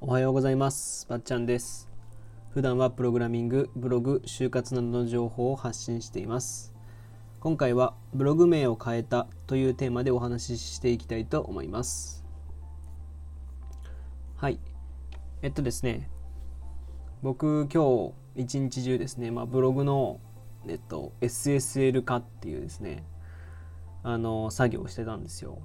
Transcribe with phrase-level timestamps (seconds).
[0.00, 1.08] おはようございます。
[1.08, 1.90] ばっちゃんです。
[2.50, 6.72] 普段はプログラミング、ブログ、就活などの情報を発信しています。
[7.40, 12.24] 今回はブログ名を変えたというテーマでお話ししていきたいと思います。
[14.36, 14.60] はい。
[15.42, 16.08] えっとですね、
[17.22, 20.20] 僕今日一日中ですね、まあ、ブログの、
[20.68, 23.04] えっと、SSL 化っていうですね、
[24.04, 25.58] あの作業をしてたんですよ。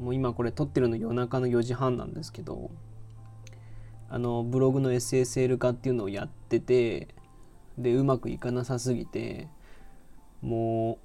[0.00, 2.72] もう今これ撮ってるの夜中の4時半なんですけど、
[4.08, 7.08] あのブログの SSL 化っていうのをやってて
[7.78, 9.48] でうまくいかなさすぎて
[10.42, 10.98] も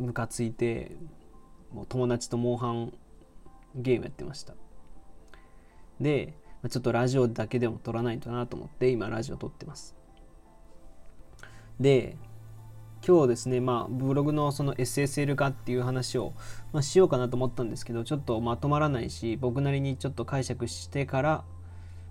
[0.00, 0.96] うムカついて
[1.72, 2.92] もう友達とモンハン
[3.74, 4.54] ゲームやってました。
[6.00, 6.34] で
[6.68, 9.94] ちょっとラジオだけでも撮らないとなと思って今ラジオ撮ってます。
[11.80, 12.16] で
[13.06, 16.34] 今日ですねまあブログのその SSL 化っていう話を、
[16.72, 21.44] まあ、しようかなと思ったんですけどちょっとまとまらないし僕なりにちょっと解釈してから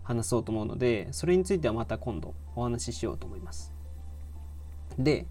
[0.03, 3.73] 話そうと思うのでそれについてはまた今度お話ししようと思います。
[4.97, 5.25] で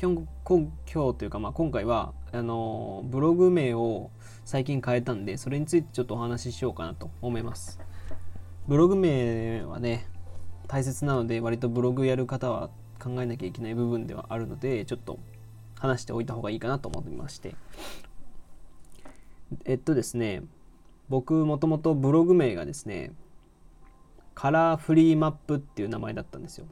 [0.00, 4.10] 今日今日というかまあ今回はあのブログ名を
[4.44, 7.80] 最近変えたんでそれについてちょっとお話ししようかなと思います。
[8.68, 10.06] ブログ名はね
[10.66, 15.18] 大切なので割とブログやる方は考えなきゃいけない部分ではあるのでちょっと
[15.78, 17.54] 話しておいた方がいいかなと思いまして。
[19.64, 20.42] えっとですね
[21.08, 23.12] 僕もともとブログ名がですね
[24.38, 26.66] カラーフリーマップっていう名前だったんですよ。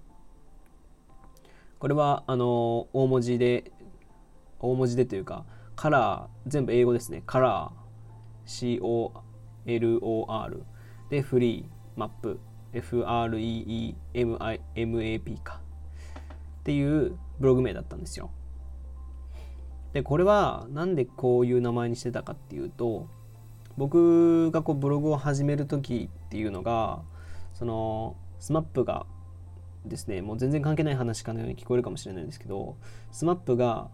[1.81, 3.73] これはあの大文字で
[4.61, 7.25] 大文字でというかカラー全部英語ですね。
[7.27, 8.81] カラー
[9.67, 10.63] COLOR
[11.11, 11.65] でフリー
[11.97, 12.39] マップ
[12.73, 13.95] FREEMAP
[15.43, 15.61] か
[16.61, 18.31] っていうブログ名だったんですよ。
[19.93, 23.09] でこれはなんでこういう名前にしてたかっていうと
[23.77, 27.03] 僕がこうブログを始める時っていうのが
[27.59, 29.07] その SMAP が
[29.87, 32.77] ですねもう全然関係ない話かのように聞こえるかもしれないんですけど
[33.13, 33.89] SMAP が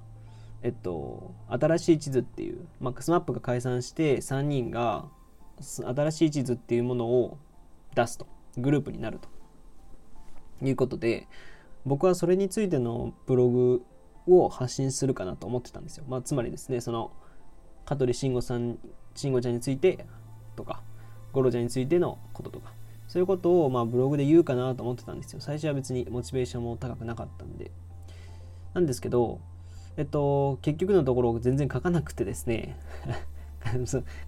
[0.62, 5.06] えっと新しい地図っていう、まあ、SMAP が解散して3人が
[5.60, 7.38] 新しい地図っていうものを
[7.94, 8.26] 出すと。
[8.58, 9.28] グループになると。
[10.60, 11.28] いうことで
[11.84, 13.82] 僕はそれについてのブログ
[14.28, 17.12] を発信するかなと思ってたんですよ、まあ、つまりですねその
[17.84, 18.78] 香取慎吾さん
[19.16, 20.06] 慎吾ちゃんについて
[20.54, 20.82] とか
[21.32, 22.72] 五郎ちゃんについてのこととか。
[23.12, 25.40] そういうことをまあブログで言うかなと思ってたんですよ。
[25.42, 27.70] 最初は別にモチベーションも高くなかったんで。
[28.72, 29.38] なんですけど、
[29.98, 32.74] えっと、結局のところ全然書かなくてですね、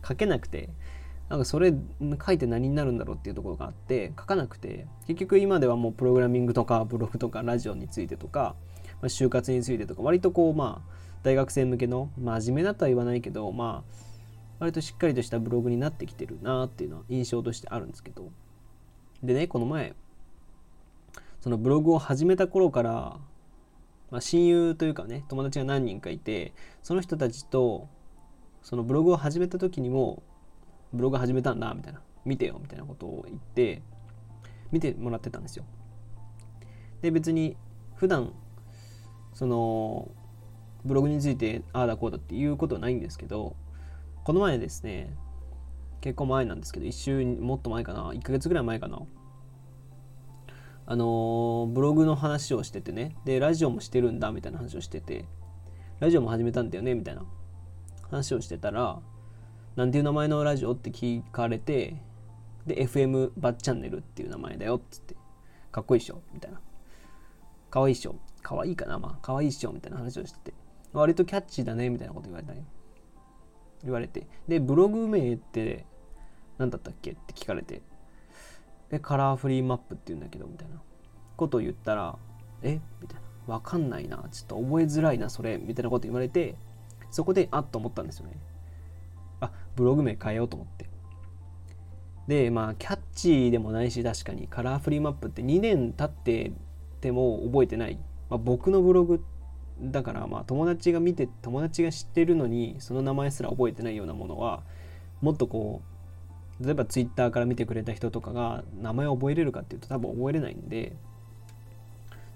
[0.06, 0.68] 書けなくて、
[1.30, 1.72] なんかそれ
[2.26, 8.54] 書いて何になるんだろうっていうところがあって、書かなくて、結局今ではもうプログラミングとかブログとかラジオについてとか、
[9.00, 13.94] まあ、就活についてとか、割とこうまあ、大学生向けの、真面目だとは言わないけど、まあ、
[14.58, 18.30] 割としっかりとしたブログになってきてるなっていうのは印象としてあるんですけど、
[19.24, 19.94] でねこの前
[21.40, 22.90] そのブログを始めた頃から、
[24.10, 26.52] まあ、親友というかね友達が何人かいて
[26.82, 27.88] その人たちと
[28.62, 30.22] そのブログを始めた時にも
[30.92, 33.82] ブログ始めたんだみたいな見てよみたいなことを言って
[34.72, 35.64] 見てもらってたんですよ。
[37.02, 37.56] で別に
[37.96, 38.32] 普段
[39.32, 40.10] その
[40.84, 43.56] ブログについてああだこうだっていうことはないんですけど
[44.24, 45.14] この前ですね
[46.04, 49.00] 結構前なんですけど、一週もっと前かな、1ヶ月ぐらい前かな？
[50.84, 55.24] あのー、ブログの話をしててね、で、ラジオもしてるんだみたいな話をしてて、
[56.00, 56.94] ラジオも始めたんだよね？
[56.94, 57.24] みたいな。
[58.10, 59.00] 話をしてたら、
[59.76, 61.96] なんていう名前のラジオって聞かれて、
[62.66, 65.16] で、FM バッチャンネルっていう名前だよっつって、
[65.72, 66.20] かっこいいっしょ？
[66.34, 66.60] みたいな。
[67.70, 68.16] かわいいっしょ？
[68.42, 68.98] かわいいかな？
[68.98, 69.72] まあ、かわいいっしょ？
[69.72, 70.54] みたいな話をしてて、
[70.92, 71.88] 割とキャッチーだね？
[71.88, 72.62] みたいなこと言われたよ。
[73.82, 74.26] 言われて。
[74.46, 75.86] で、ブログ名って
[76.58, 77.82] 何だったっけって聞かれて、
[78.90, 80.76] え、カラーフリーマップって言うんだけど、みたいな
[81.36, 82.16] ことを言ったら、
[82.62, 83.24] えみたいな。
[83.46, 84.24] わかんないな。
[84.32, 85.58] ちょっと覚えづらいな、それ。
[85.58, 86.54] みたいなこと言われて、
[87.10, 88.38] そこで、あっと思ったんですよね。
[89.40, 90.88] あ、ブログ名変えようと思って。
[92.26, 96.52] で、まあ、キャッチーでもないし、確かに、カラーフリーマップって2年経って
[97.00, 97.98] ても覚えてない。
[98.30, 99.22] まあ、僕のブログ
[99.82, 104.62] だから、まあ、友達が見て、友達が知ってるのに、その名前すら覚えてないようなものは、
[105.20, 105.93] もっとこう、
[106.60, 110.94] 例えばツイッターから見てくれた人とかが名前を覚えれるかっていうと多分覚えれないんで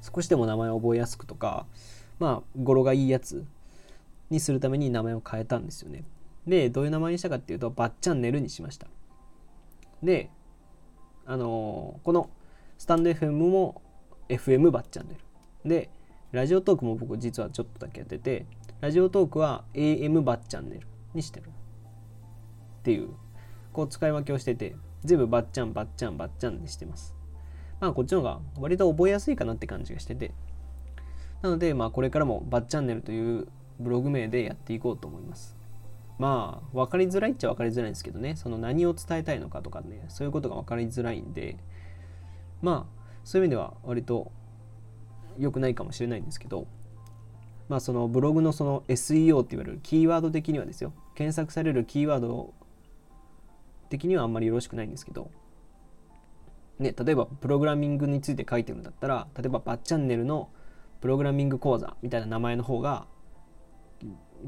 [0.03, 1.67] 少しでも名前を覚えやすくとか
[2.19, 3.45] まあ語呂がいいやつ
[4.31, 6.05] にするために名前を変えたんですよね。
[6.47, 8.87] でどういう名前にしたかっていうとバッチャンネルにしました。
[10.03, 10.31] で
[11.27, 12.31] あのー、この
[12.79, 13.83] スタンド FM も
[14.29, 15.69] FM バッチャンネル。
[15.69, 15.91] で
[16.33, 18.47] ラジオトークも僕実はちょっとだけやってて
[18.81, 23.11] ラジオトークは AM バッチャンネルにしてるっていう
[23.79, 27.15] こう使い分けをしてて全部ばっちゃんばっちゃんばっちゃんでしてます。
[27.79, 30.33] まあこっちの方が割と覚えやすいかなって感じがしてて。
[31.43, 33.47] なのでまあこれからもばっチャンネルという
[33.79, 35.57] ブログ名でやっていこうと思います。
[36.19, 41.57] まあ分かりづらいっちゃ分かりづらいんですけどね、その何を伝えたいのかとかね、そういうことが分かりづらいんで、
[42.61, 44.33] まあそういう意味では割と
[45.39, 46.67] 良くないかもしれないんですけど、
[47.69, 52.55] まあそのブログのその SEO って言われるキーワード的にはですよ、検索されるキーワード
[53.89, 55.31] 的にはあんまりよろしくないんですけど、
[56.79, 60.49] ね、例えばプログラミングについて書いてるんだったら、例えばバッチャンネルの
[61.01, 63.07] プログラミング講座みたいな名前の方が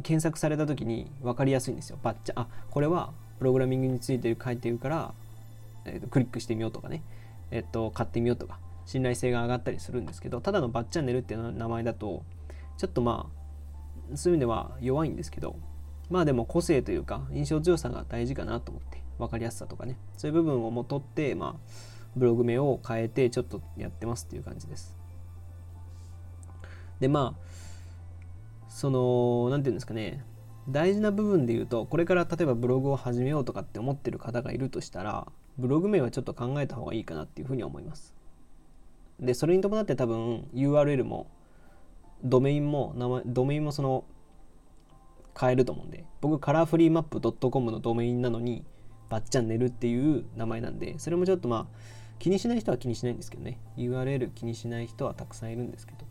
[0.02, 1.98] 検索された時に分かりやすいんですよ。
[2.02, 5.14] バッチャあこれはプログラミングについて書いてるから、
[5.84, 7.02] えーと、クリックしてみようとかね、
[7.50, 12.22] えっ、ー、と買ってみようとか信頼性が上がったりするんですけどただのバッチャンネルっていう名前だと
[12.76, 13.31] ちょっとま
[14.12, 15.56] あそういう意味では弱いんですけど
[16.08, 19.96] まあでも個性というか印象強さが大事かなと思って分かりやすさとかね。
[20.17, 21.70] そういう部分をもとってまあ
[22.17, 24.96] ブログ名を変えてちょっとやってますっていう感じです。
[26.99, 27.50] でまあ
[28.69, 30.25] その何て言うんですかね。
[30.69, 35.26] 大事な部分で言うとこれから例えばブログを始めようとかって思ってる方がいるとしたら
[35.58, 38.14] ブログ名はちょっと考えた方がいいかなっていうふうに思います。
[39.19, 41.28] でそれに伴って多分 URL も
[42.25, 44.05] ドメインも名前ドメインもその
[45.38, 48.64] 変えると思うんで僕カラーフリーマップ .com のドメインなのに
[49.10, 51.76] バッチャンネルっていう名前なんでそれもちょっとまあ
[52.18, 56.10] 気にしない人は気にしないんですけどね URL 気にしない人はたくさんいるんですけど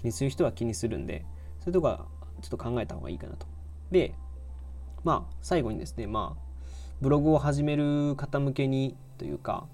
[0.00, 1.24] 気にする人は気にするんで、
[1.58, 2.06] そういうとこは
[2.40, 3.46] ちょっと考えた方がいいかなと。
[3.90, 4.14] で、
[5.04, 6.42] まあ、最後にですね、まあ、
[7.00, 9.66] ブログを始める方向けにというか、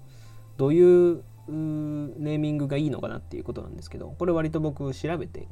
[0.57, 5.47] どういうネーミングがいいのかなっていうことなんですけど、これ割と僕調べて、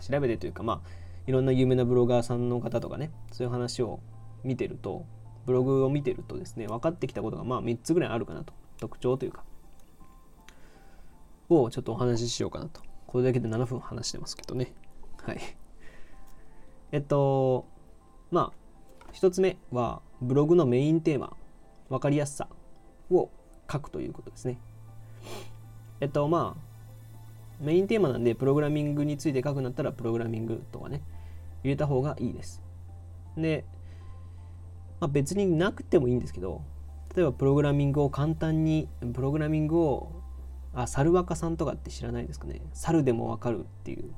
[0.00, 0.88] 調べてというか、まあ、
[1.28, 4.00] いろんな有名なブロガーさんの方とかね、そういう話を
[4.42, 5.06] 見てると、
[5.46, 8.52] ブログを見てるとですね、分かってきたことがまあ3つぐらいあるかなと。
[8.78, 9.44] 特徴というか、
[11.48, 12.80] をちょっとお話ししようかなと
[13.12, 14.72] これだけで7分話してますけどね。
[15.22, 15.40] はい。
[16.92, 17.66] えっと、
[18.30, 21.36] まあ、一つ目は、ブログのメインテーマ、
[21.90, 22.48] 分かりやすさ
[23.10, 23.28] を
[23.70, 24.58] 書くということですね。
[26.00, 26.62] えっと、まあ、
[27.60, 31.02] メインテーマなんで、プログラミングについて書くんだったら、プログラミングとかね、
[31.62, 32.62] 入れた方がいいです。
[33.36, 33.66] で、
[35.02, 36.62] まあ、別になくてもいいんですけど、
[37.16, 40.12] 例えばプログラミングを簡単に、プログラミングを
[40.72, 42.62] あ、猿若さんとかって知らないですかね？
[42.72, 44.14] 猿でもわかるっていう、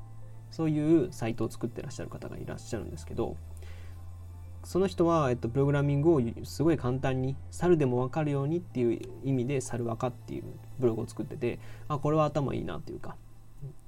[0.51, 3.35] そういうサイトを作ってらっしゃる方がいらっしゃるんですけど、
[4.63, 10.43] その人は、えっと、プログラミングをすごい簡単に、猿でもわかるようにっていう意味で、猿若っていう
[10.77, 13.15] ブログを作ってて、あ、これは頭いいなっていうか、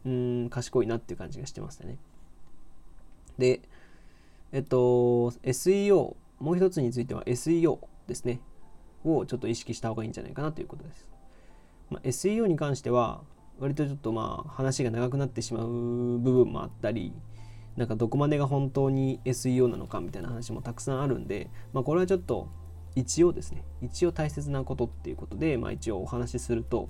[0.03, 1.99] うん、賢いなっていう感じがしてましたね。
[3.37, 3.61] で、
[4.51, 4.77] えっと、
[5.43, 8.41] SEO、もう一つについては SEO ですね。
[9.03, 11.07] をちょっと意識した方がいいんじゃないかなということです。
[11.89, 13.21] まあ、SEO に関しては
[13.59, 15.67] 割とちょっとまあ話が長くなってしまう
[16.19, 17.13] 部分もあったり
[17.75, 22.49] なんかどこまでが本当に SEO なのかみたいな話もたくさんあるんで、まあ、これはちょっと
[22.95, 26.89] 一応ですね一応大切なことっていうことで、まあ、一応お話しすると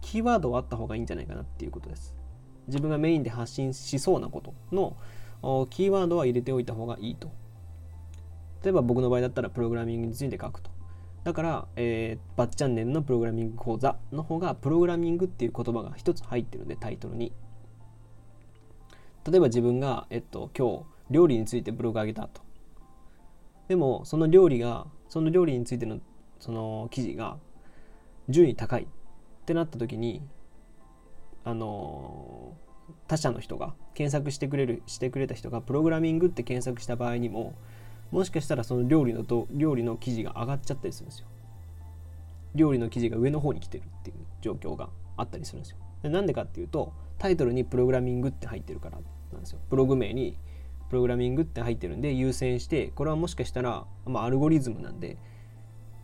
[0.00, 2.14] キーワードはあった方がいいんじゃないかなっていうことです
[2.68, 4.96] 自分がメインで発信しそうなことの
[5.70, 7.32] キーワードは入れておいた方がいいと
[8.62, 10.70] 例えば僕の場合だったらプログラミングについて書くと
[11.24, 17.32] だから、えー、バッチャンネルのプログラミング講座の方が、プログラミングっていう言葉が一つ入ってるんで、タイトルに。
[19.30, 22.40] 例えば自分が、えっと、今日、料理についてブログ上げたと。
[23.68, 26.00] でも、その料理が、その料理についての、
[26.38, 27.36] その記事が、
[28.30, 28.86] 順位高いっ
[29.44, 30.22] てなった時に、
[31.44, 37.54] あのー、他社の人が検索してくれるしてくれた人がプログラミングって検索した場合にも
[38.10, 41.26] もしかしたらその料理のと料理の記事が上がっちゃったりするんですよ。
[42.54, 45.76] 料理の記事が上の方に来てるっていう状況があったりするんですよ。
[46.02, 48.98] でなんでかっていうとタイトルにプログラミングって入ってるから
[49.32, 49.60] なんですよ。
[49.70, 50.36] ブログ名に
[50.88, 55.18] プログラミングって入ってるんで優先してこれはもしかしたら、まあ、アルゴリズムなんで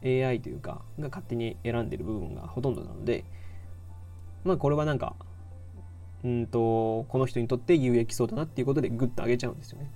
[0.04, 3.25] AI というかが勝手に選んでる部分がほとんどなので
[4.44, 5.16] まあこれはなんか
[6.25, 9.90] うんとこの人にとって有益そうだなっていうことでグッと上げちゃうんですよね。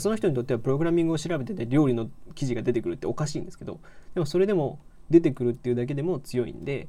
[0.00, 3.80] その人にとってはプログラミングを調べてて料理の記事が出てくるっておかしいんですけど
[4.14, 4.78] でもそれでも
[5.10, 6.88] 出てくるっていうだけでも強いんで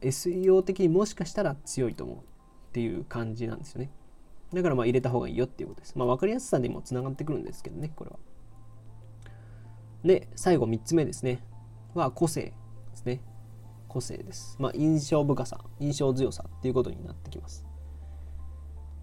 [0.00, 2.20] SEO 的にもしかしたら強いと思うっ
[2.72, 3.90] ていう感じなんですよね。
[4.54, 5.96] だからまあ入れた方がいいよっていうことです。
[5.96, 8.18] まあ分かりやすさにもつながってくるんですけどねこれは。
[10.04, 11.42] で最後3つ目ですね。
[11.94, 12.54] は個性で
[12.94, 13.20] すね。
[13.88, 14.56] 個性です。
[14.58, 17.66] まあ印象深さ印象強さっていうことになってきます。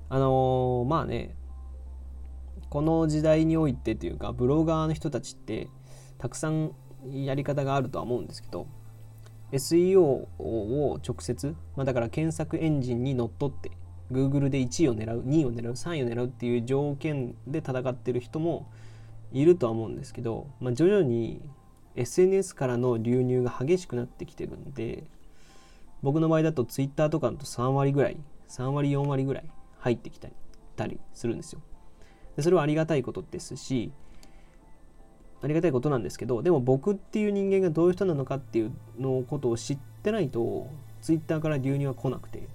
[0.10, 1.36] あのー、まあね
[2.70, 5.70] この時代においてというかブロガーの人たちって
[6.18, 6.74] たくさん
[7.10, 8.68] やり方があるとは思うんですけど
[9.52, 13.72] SEO を直接、まあ、だから検索エンジンにのっとって
[14.12, 18.72] Google で1位を狙う2位を狙う3位を狙うっていう条件で戦ってる人も
[19.32, 21.42] いるとは思うんですけど、まあ、徐々に
[21.96, 25.06] SNS からの流入が激しくなってきてるんで
[26.02, 29.50] 僕の場合だと Twitter とかだと3割ぐらい3割4割ぐらい
[29.80, 31.62] 入ってきたりするんですよ。
[32.42, 33.92] それはありがたいことですし
[35.42, 40.68] ありがたいことなんですけどでも僕っていう人間がどういう人なのかっていうのことを知ってないと
[41.02, 42.48] Twitter から流入は来なくて。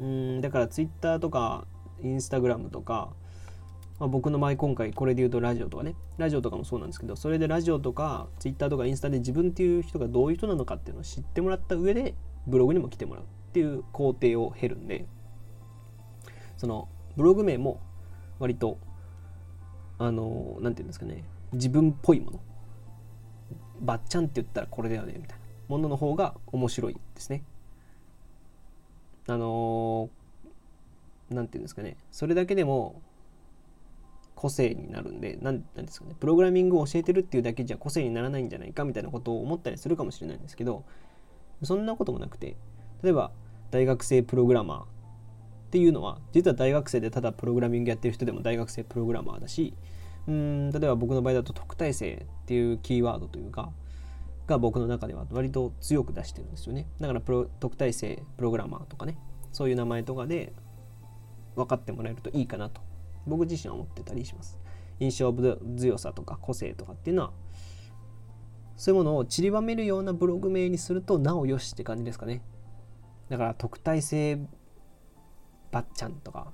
[0.00, 1.66] うんだから Twitter とか
[2.02, 3.10] Instagram とか
[3.98, 5.94] まあ、僕の場合今回これで言うとラジオとかね。
[6.18, 12.14] ラジオとかもそうなんですけどそれでラジオとか Twitter とかインスタで自分っていう人がどういう人なのかっていうのを知ってもらった上で
[12.46, 15.06] ブログにも来てもらうっていう工程を経るんで
[16.56, 17.80] そのブログ名も
[18.38, 18.78] 割と
[19.98, 21.24] あの何て言うんですかね。
[21.52, 22.40] 自分っぽいもの。
[23.80, 25.44] ばっちゃんって言ったらこれだよねみたいな。
[25.68, 27.42] ものの方が面白いですね。
[29.26, 30.10] あの
[31.30, 31.96] 何て言うんですかね。
[32.10, 33.00] それだけでも
[34.34, 36.14] 個性になるんで何なんですかね。
[36.18, 40.84] プログラミングを教えてるっていうだけじゃ個性にならないんじゃないかみたいなことを思ったりするかもしれないんですけど
[41.62, 42.56] そんなこともなくて
[43.02, 43.30] 例えば
[43.70, 44.93] 大学生プログラマー。
[45.74, 49.74] っていうのは実は大学生でただプログラミングやってる人でも大学生プログラマーだし
[50.28, 53.72] うん例えば僕の場合だと特待生っていうキーワードというか
[54.46, 56.86] が僕の中では割と強く出してるんですよね。
[57.00, 59.18] だからプロ特待生プログラマーとかね。
[59.50, 60.52] そういう名前とかで
[61.56, 62.80] 分かってもらえるといいかなと
[63.26, 64.60] 僕自身は思ってたりします。
[65.00, 65.34] 印象
[65.76, 67.32] 強さとか個性とかっていうのは
[68.76, 72.42] そういうものを散りばめるようなブログ名にするとなおよしって感じですかね。
[73.28, 74.38] だから特待生
[75.74, 76.52] ばっちゃんとか。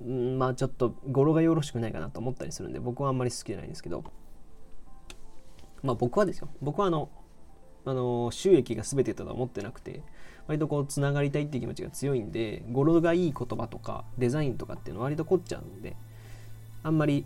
[0.00, 4.04] んまあちょっと語呂がよろしくないかなと思ったりするんで僕はあんまり好きじゃないんですけど。
[5.82, 6.48] まあ僕はですよ。
[6.60, 7.08] 僕はあの
[7.84, 10.02] あの収益が全てだとは思ってなくて
[10.46, 15.96] 割とこうつながりたいっていう気持ちが強いんで語呂がいい言葉とかデザインとかっていうのは割と凝っちゃうんで
[16.82, 17.24] あんまり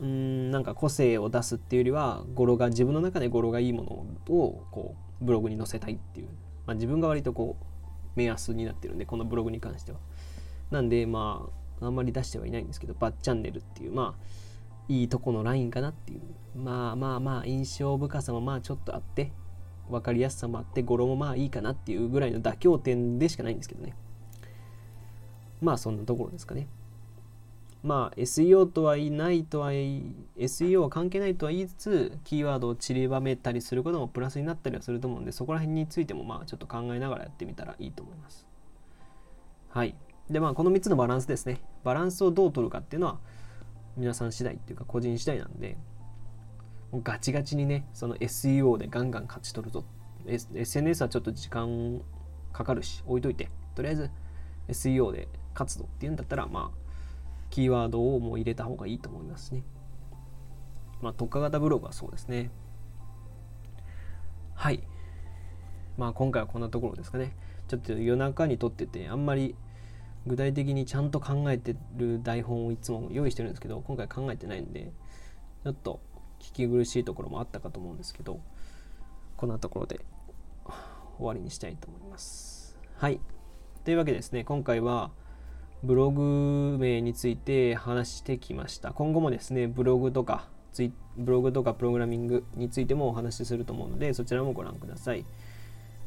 [0.00, 6.26] うんなんか個性を出すっていうよりは語呂が自分の中で語呂がいいものをこうブログに載せたいっていう、
[6.66, 7.64] まあ、自分が割とこう
[8.16, 9.98] 目安になってるんでこのブログに関しては。
[10.72, 11.48] なんでま
[11.80, 14.24] ああんまり出してはいないんですけどバッチャンネルっていうまあ
[14.88, 16.20] いいとこのラインかなっていう。
[16.56, 19.32] まあまあまあ印象深さもまあちょっとあって
[19.88, 23.94] 分かりやすさもあって語呂もまあいいかなっていうぐらいの妥協点でしかないんですけどね。
[25.60, 26.68] まあそんなところですかね。
[27.82, 30.02] まあ SEO とはいないとはい
[30.36, 38.46] SEO は関係ないとは言いつつキーワードを散りばめたりすることもプラスになったりはすると思うんでそこら辺についてもまあちょっと考えながらやってみたらいいと思います。
[39.70, 39.94] はい。
[40.32, 41.60] でまあこの3つのバランスですね。
[41.84, 43.18] バランスをどう取るかっていうのは
[43.96, 45.76] 皆さん次第っていうか個人次第なんで
[46.90, 49.84] もうガチガチにねその SEO でガンガン勝ち取るぞ、
[50.26, 52.00] S、SNS はちょっと時間
[52.52, 53.50] かかるし置いといて。
[53.74, 54.10] とりあえず
[54.68, 56.78] SEO で勝つぞっていうんだったらまあ
[57.50, 59.62] キーワードをもう入れた方がいいと思いますね。
[61.00, 62.50] まあ特化型ブログはそうですね。
[64.54, 64.82] はい。
[65.98, 67.36] まあ今回はこんなところですかね。
[67.68, 69.54] ちょっと夜中に撮っててあんまり
[70.26, 74.92] 具体的にちゃんと考えてる台本をいつも用意してるんですけど今回考えてないんで
[75.64, 76.00] ちょっと
[76.40, 78.40] 聞き苦しいところもあったかと思うんですけど
[79.36, 80.00] こんなところで
[81.18, 82.76] 終わりにしたいと思います。
[82.96, 83.20] はい。
[83.84, 85.10] というわけですね今回は
[85.82, 88.92] ブログ名について話してきました。
[88.92, 95.24] 今後もですねブログとかツイブログとかプログラミングについてもお話しすると思うのでそちらもご覧ください。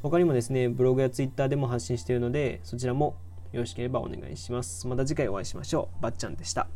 [0.01, 3.15] 他にもですねブログやツイッターでも発信しているのでそちらも
[3.55, 4.85] よろしければお願いします。
[4.85, 6.03] また次回お会いしましょう。
[6.03, 6.67] ばっちゃんでした。